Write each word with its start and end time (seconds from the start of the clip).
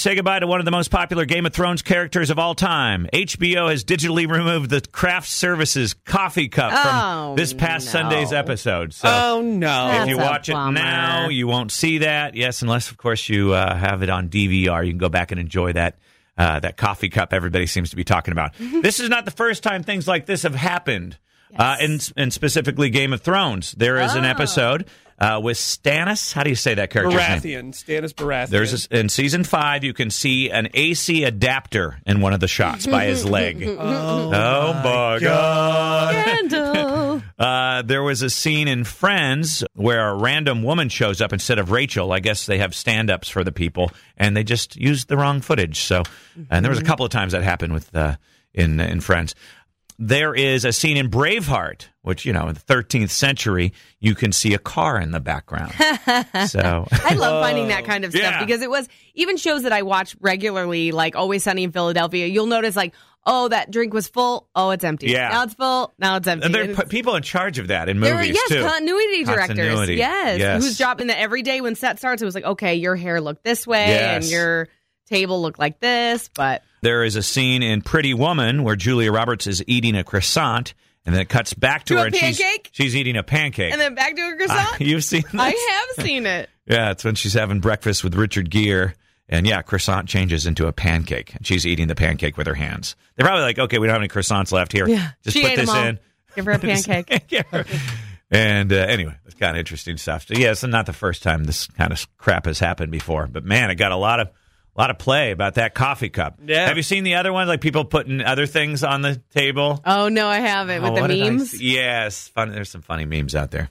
say 0.00 0.14
goodbye 0.14 0.38
to 0.40 0.46
one 0.46 0.60
of 0.60 0.64
the 0.64 0.70
most 0.70 0.90
popular 0.90 1.24
Game 1.24 1.46
of 1.46 1.52
Thrones 1.52 1.82
characters 1.82 2.30
of 2.30 2.38
all 2.38 2.54
time. 2.54 3.06
HBO 3.12 3.70
has 3.70 3.84
digitally 3.84 4.28
removed 4.30 4.70
the 4.70 4.80
craft 4.80 5.28
services 5.28 5.94
coffee 5.94 6.48
cup 6.48 6.72
Oh, 6.74 6.80
from 7.28 7.36
this 7.36 7.52
past 7.52 7.86
no. 7.86 7.92
Sunday's 7.92 8.32
episode. 8.32 8.92
So 8.94 9.08
Oh 9.08 9.40
no! 9.42 9.88
if 9.88 9.92
That's 9.92 10.08
you 10.10 10.16
watch 10.18 10.48
it 10.48 10.54
now, 10.54 11.28
you 11.28 11.46
won't 11.46 11.70
see 11.70 11.98
that. 11.98 12.34
Yes, 12.34 12.62
unless 12.62 12.90
of 12.90 12.96
course 12.96 13.28
you 13.28 13.52
uh, 13.52 13.74
have 13.76 14.02
it 14.02 14.10
on 14.10 14.28
DVR, 14.28 14.84
you 14.84 14.92
can 14.92 14.98
go 14.98 15.08
back 15.08 15.30
and 15.30 15.40
enjoy 15.40 15.72
that. 15.74 15.98
Uh, 16.38 16.58
that 16.58 16.78
coffee 16.78 17.10
cup 17.10 17.34
everybody 17.34 17.66
seems 17.66 17.90
to 17.90 17.96
be 17.96 18.04
talking 18.04 18.32
about. 18.32 18.54
this 18.58 18.98
is 18.98 19.10
not 19.10 19.26
the 19.26 19.30
first 19.30 19.62
time 19.62 19.82
things 19.82 20.08
like 20.08 20.24
this 20.24 20.42
have 20.44 20.54
happened. 20.54 21.18
Uh, 21.54 21.76
and, 21.80 22.12
and 22.16 22.32
specifically 22.32 22.90
Game 22.90 23.12
of 23.12 23.20
Thrones. 23.22 23.72
There 23.72 23.98
is 23.98 24.14
an 24.14 24.24
Oh. 24.24 24.28
episode 24.28 24.86
uh, 25.20 25.40
with 25.42 25.56
Stannis. 25.58 26.32
How 26.32 26.42
do 26.42 26.50
you 26.50 26.56
say 26.56 26.74
that 26.74 26.90
character's 26.90 27.14
name? 27.44 27.72
Baratheon, 27.72 27.72
Stannis 27.72 28.14
Baratheon. 28.14 28.48
There's 28.48 28.86
a, 28.90 28.98
in 28.98 29.08
season 29.08 29.44
five, 29.44 29.84
you 29.84 29.92
can 29.92 30.10
see 30.10 30.50
an 30.50 30.68
AC 30.74 31.24
adapter 31.24 31.98
in 32.06 32.20
one 32.20 32.32
of 32.32 32.40
the 32.40 32.48
shots 32.48 32.86
by 32.86 33.04
his 33.06 33.24
leg. 33.28 33.62
oh, 33.62 34.30
Oh 34.32 34.72
my 34.72 35.18
god! 35.20 36.14
Scandal. 36.14 37.22
Uh, 37.38 37.80
there 37.82 38.02
was 38.02 38.20
a 38.20 38.28
scene 38.28 38.68
in 38.68 38.84
Friends 38.84 39.64
where 39.74 40.10
a 40.10 40.14
random 40.14 40.62
woman 40.62 40.90
shows 40.90 41.22
up 41.22 41.32
instead 41.32 41.58
of 41.58 41.70
Rachel. 41.70 42.12
I 42.12 42.20
guess 42.20 42.44
they 42.44 42.58
have 42.58 42.74
stand-ups 42.74 43.30
for 43.30 43.44
the 43.44 43.52
people, 43.52 43.92
and 44.18 44.36
they 44.36 44.44
just 44.44 44.76
used 44.76 45.08
the 45.08 45.16
wrong 45.16 45.40
footage. 45.40 45.80
So, 45.80 46.02
and 46.50 46.62
there 46.62 46.70
was 46.70 46.78
a 46.78 46.84
couple 46.84 47.06
of 47.06 47.10
times 47.10 47.32
that 47.32 47.42
happened 47.42 47.72
with 47.72 47.94
uh, 47.96 48.16
in 48.52 48.78
in 48.78 49.00
Friends. 49.00 49.34
There 50.02 50.34
is 50.34 50.64
a 50.64 50.72
scene 50.72 50.96
in 50.96 51.10
Braveheart, 51.10 51.88
which 52.00 52.24
you 52.24 52.32
know, 52.32 52.48
in 52.48 52.54
the 52.54 52.60
13th 52.60 53.10
century, 53.10 53.74
you 54.00 54.14
can 54.14 54.32
see 54.32 54.54
a 54.54 54.58
car 54.58 54.98
in 54.98 55.10
the 55.10 55.20
background. 55.20 55.72
so, 56.48 56.88
I 56.90 57.14
love 57.14 57.44
finding 57.44 57.68
that 57.68 57.84
kind 57.84 58.06
of 58.06 58.12
stuff 58.12 58.22
Yeah. 58.22 58.44
because 58.44 58.62
it 58.62 58.70
was 58.70 58.88
even 59.14 59.36
shows 59.36 59.64
that 59.64 59.72
I 59.72 59.82
watch 59.82 60.16
regularly, 60.20 60.90
like 60.92 61.16
Always 61.16 61.44
Sunny 61.44 61.64
in 61.64 61.72
Philadelphia. 61.72 62.26
You'll 62.26 62.46
notice, 62.46 62.76
like, 62.76 62.94
oh, 63.26 63.48
that 63.48 63.70
drink 63.70 63.92
was 63.92 64.08
full. 64.08 64.48
Oh, 64.56 64.70
it's 64.70 64.84
empty. 64.84 65.08
Yeah. 65.08 65.28
Now 65.28 65.42
it's 65.42 65.52
full. 65.54 65.92
Now 65.98 66.16
it's 66.16 66.26
empty. 66.26 66.46
and 66.46 66.54
there 66.54 66.70
are 66.70 66.74
p- 66.74 66.88
people 66.88 67.14
in 67.16 67.22
charge 67.22 67.58
of 67.58 67.68
that 67.68 67.90
in 67.90 68.00
there 68.00 68.14
were- 68.14 68.20
movies 68.22 68.36
yes, 68.36 68.48
too. 68.48 68.62
continuity 68.62 69.24
directors. 69.24 69.46
Continuity. 69.58 69.94
Yes, 69.96 70.38
Yes. 70.38 70.62
whose 70.64 70.78
job 70.78 71.02
in 71.02 71.08
that 71.08 71.18
every 71.20 71.42
day 71.42 71.60
when 71.60 71.74
set 71.74 71.98
starts, 71.98 72.22
it 72.22 72.24
was 72.24 72.34
like, 72.34 72.44
okay, 72.44 72.76
your 72.76 72.96
hair 72.96 73.20
looked 73.20 73.44
this 73.44 73.66
way 73.66 73.84
and 73.98 74.24
Yes. 74.24 74.32
your 74.32 74.68
table 75.10 75.42
looked 75.42 75.58
like 75.58 75.80
this, 75.80 76.28
but 76.34 76.62
There 76.82 77.04
is 77.04 77.16
a 77.16 77.22
scene 77.22 77.62
in 77.62 77.82
Pretty 77.82 78.14
Woman 78.14 78.62
where 78.62 78.76
Julia 78.76 79.12
Roberts 79.12 79.46
is 79.46 79.62
eating 79.66 79.96
a 79.96 80.04
croissant, 80.04 80.74
and 81.04 81.14
then 81.14 81.20
it 81.22 81.28
cuts 81.28 81.52
back 81.54 81.84
to, 81.86 81.94
To 81.94 82.00
her 82.00 82.06
and 82.06 82.14
she's 82.16 82.40
she's 82.72 82.96
eating 82.96 83.16
a 83.16 83.22
pancake. 83.22 83.72
and 83.72 83.80
then 83.80 83.94
back 83.94 84.16
to 84.16 84.22
a 84.22 84.36
croissant. 84.36 84.80
You've 84.80 85.04
seen 85.04 85.22
this? 85.22 85.34
I 85.40 85.50
have 85.96 86.06
seen 86.06 86.26
it. 86.26 86.48
Yeah, 86.66 86.92
it's 86.92 87.04
when 87.04 87.16
she's 87.16 87.34
having 87.34 87.58
breakfast 87.58 88.04
with 88.04 88.14
Richard 88.14 88.48
Gere. 88.48 88.92
And 89.28 89.44
yeah, 89.44 89.60
croissant 89.62 90.08
changes 90.08 90.46
into 90.46 90.68
a 90.68 90.72
pancake. 90.72 91.34
And 91.34 91.44
she's 91.44 91.66
eating 91.66 91.88
the 91.88 91.96
pancake 91.96 92.36
with 92.36 92.46
her 92.46 92.54
hands. 92.54 92.94
They're 93.16 93.26
probably 93.26 93.42
like, 93.42 93.58
okay, 93.58 93.78
we 93.78 93.88
don't 93.88 93.94
have 93.94 94.02
any 94.02 94.08
croissants 94.08 94.52
left 94.52 94.70
here. 94.70 94.88
Yeah. 94.88 95.08
Just 95.24 95.36
She 95.36 95.42
put 95.42 95.56
this 95.56 95.74
in. 95.74 95.98
Give 96.36 96.44
her 96.44 96.52
a 96.52 96.58
pancake. 96.60 97.24
Yeah. 97.28 97.42
And 98.30 98.72
uh, 98.72 98.76
anyway, 98.76 99.16
it's 99.26 99.34
kind 99.34 99.56
of 99.56 99.58
interesting 99.58 99.96
stuff. 99.96 100.26
So, 100.28 100.34
yeah, 100.34 100.52
it's 100.52 100.62
not 100.62 100.86
the 100.86 100.92
first 100.92 101.22
time 101.24 101.42
this 101.44 101.66
kind 101.66 101.92
of 101.92 102.06
crap 102.18 102.46
has 102.46 102.60
happened 102.60 102.92
before. 102.92 103.26
But 103.26 103.44
man, 103.44 103.70
it 103.70 103.74
got 103.74 103.90
a 103.90 103.96
lot 103.96 104.20
of 104.20 104.30
a 104.76 104.80
lot 104.80 104.90
of 104.90 104.98
play 104.98 105.32
about 105.32 105.54
that 105.54 105.74
coffee 105.74 106.08
cup. 106.08 106.38
Yeah. 106.44 106.66
Have 106.68 106.76
you 106.76 106.82
seen 106.82 107.04
the 107.04 107.16
other 107.16 107.32
ones? 107.32 107.48
Like 107.48 107.60
people 107.60 107.84
putting 107.84 108.22
other 108.22 108.46
things 108.46 108.82
on 108.84 109.02
the 109.02 109.20
table? 109.34 109.80
Oh 109.84 110.08
no, 110.08 110.26
I 110.28 110.38
haven't 110.38 110.82
with 110.82 110.92
Oh, 110.92 110.94
the 110.94 111.00
what 111.02 111.08
did 111.08 111.22
I 111.22 111.30
memes. 111.30 111.60
Yes, 111.60 112.28
fun. 112.28 112.52
There's 112.52 112.70
some 112.70 112.82
funny 112.82 113.04
memes 113.04 113.34
out 113.34 113.50
there. 113.50 113.68